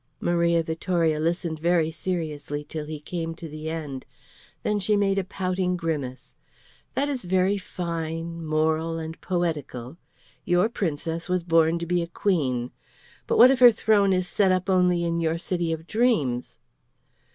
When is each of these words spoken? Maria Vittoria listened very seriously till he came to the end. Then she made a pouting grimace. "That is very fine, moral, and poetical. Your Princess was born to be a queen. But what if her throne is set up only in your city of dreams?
Maria 0.19 0.63
Vittoria 0.63 1.19
listened 1.19 1.59
very 1.59 1.91
seriously 1.91 2.63
till 2.63 2.87
he 2.87 2.99
came 2.99 3.35
to 3.35 3.47
the 3.47 3.69
end. 3.69 4.03
Then 4.63 4.79
she 4.79 4.95
made 4.95 5.19
a 5.19 5.23
pouting 5.23 5.77
grimace. 5.77 6.33
"That 6.95 7.07
is 7.07 7.23
very 7.23 7.59
fine, 7.59 8.43
moral, 8.43 8.97
and 8.97 9.21
poetical. 9.21 9.97
Your 10.43 10.69
Princess 10.69 11.29
was 11.29 11.43
born 11.43 11.77
to 11.77 11.85
be 11.85 12.01
a 12.01 12.07
queen. 12.07 12.71
But 13.27 13.37
what 13.37 13.51
if 13.51 13.59
her 13.59 13.69
throne 13.69 14.11
is 14.11 14.27
set 14.27 14.51
up 14.51 14.71
only 14.71 15.03
in 15.03 15.19
your 15.19 15.37
city 15.37 15.71
of 15.71 15.85
dreams? 15.85 16.57